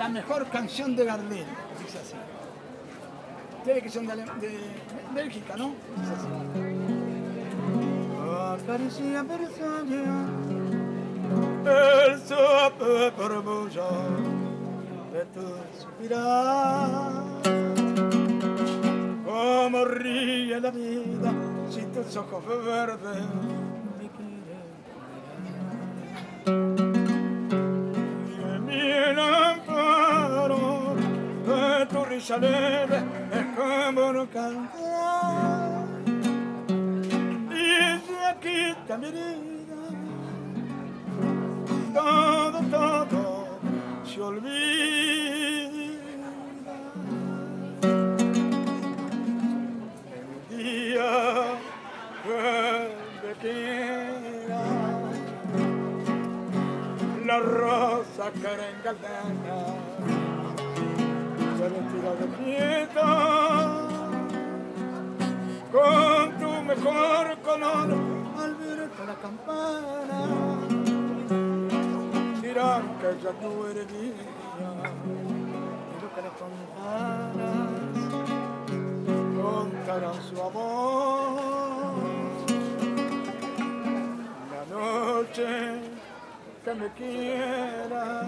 [0.00, 1.44] la mejor canción de Gardel.
[1.78, 2.14] Dice así.
[3.58, 4.14] Ustedes que son de,
[5.14, 5.74] Bélgica, ¿no?
[5.98, 6.26] Dice así.
[8.62, 9.20] Acaricia
[11.66, 13.90] el sope por bulla
[15.12, 15.44] de tu
[15.78, 17.12] suspirar.
[19.26, 21.30] Como ríe la vida
[21.68, 23.20] si tus ojos verdes
[23.98, 24.40] me quieren
[32.20, 33.02] de risa leve
[33.32, 35.86] es como un cantar.
[37.50, 39.78] Y se quita mi herida.
[41.94, 43.48] Todo, todo
[44.04, 44.60] se olvida.
[50.50, 51.10] Día
[53.22, 54.62] que quiera
[57.24, 58.70] la rosa que era
[61.68, 63.10] retira de quieta
[65.70, 67.88] con tu mejor color
[68.38, 70.20] al verte la campana.
[72.40, 74.82] Dirán que ya tú eres mía
[76.00, 77.70] lo que las campanas
[79.40, 81.94] contarán su amor.
[84.52, 85.48] La noche
[86.64, 88.26] que me quiera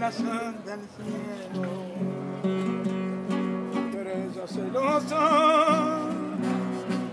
[0.00, 1.72] la sal del cielo
[3.74, 5.24] estrella celosa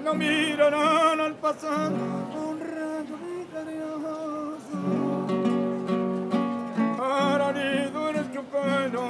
[0.05, 4.77] no mirarán al pasar un rayo misterioso
[6.97, 9.05] para nido en tu pelo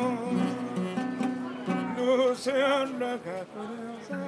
[1.98, 4.20] luciana que curiosa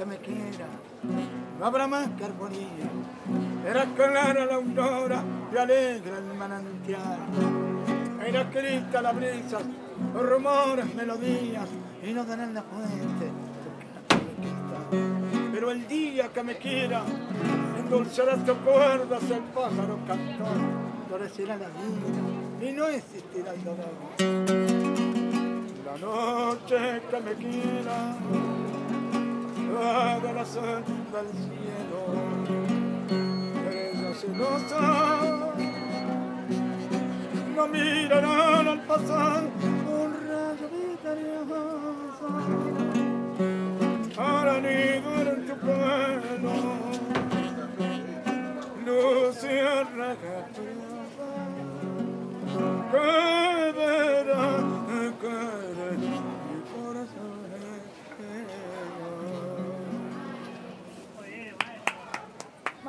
[0.00, 0.66] que me quiera
[1.58, 2.88] no habrá más que armonía.
[3.68, 7.18] Era clara la aurora y alegra el manantial.
[8.26, 9.58] Era escrita la brisa,
[10.14, 11.68] los rumores, melodías,
[12.02, 13.30] y no darán la fuente.
[15.52, 17.02] Pero el día que me quiera,
[17.78, 20.56] endulzará tus cuerdas el pájaro cantor,
[21.08, 23.92] florecerá la vida y no existirá el dolor.
[25.84, 28.16] La noche que me quiera,
[29.78, 32.00] haga la sal del cielo.
[33.68, 34.80] Estrella celosa,
[37.56, 39.42] no mirarán al pasar
[39.98, 42.28] un rayo misterioso.
[44.16, 46.56] Para nido en tu pelo,
[48.84, 50.39] luciérnaga curiosa,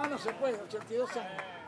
[0.02, 1.61] Más no se puede, 82 años.